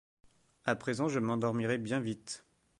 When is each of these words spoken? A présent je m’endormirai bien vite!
A 0.65 0.75
présent 0.75 1.09
je 1.09 1.19
m’endormirai 1.19 1.77
bien 1.77 1.99
vite! 1.99 2.43